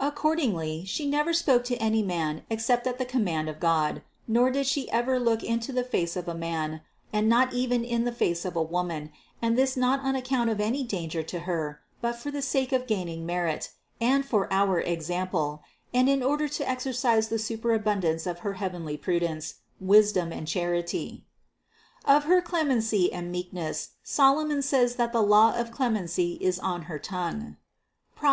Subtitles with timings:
[0.00, 4.66] Accordingly She never spoke to any man except at the command of God; nor did
[4.66, 6.80] She ever look into the face of a man,
[7.12, 10.60] and not even in the face of a woman; and this not on account of
[10.60, 13.70] any danger to Her, but for the sake of gaining merit,
[14.00, 15.62] and for our example,
[15.94, 20.48] and in order to exer cise the superabundance of her heavenly prudence, wis dom and
[20.48, 21.26] charity.
[22.06, 22.16] 590.
[22.16, 26.98] Of her clemency and meekness Solomon says that the law of clemency is on her
[26.98, 27.56] tongue
[28.16, 28.28] (Prov.